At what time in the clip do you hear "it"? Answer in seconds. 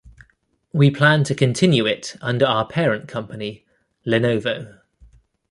1.85-2.15